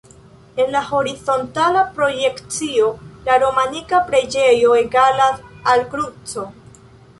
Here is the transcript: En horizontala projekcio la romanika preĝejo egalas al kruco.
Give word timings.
En 0.63 0.77
horizontala 0.85 1.83
projekcio 1.97 2.89
la 3.29 3.37
romanika 3.45 4.01
preĝejo 4.09 4.75
egalas 4.81 5.47
al 5.75 5.89
kruco. 5.95 6.51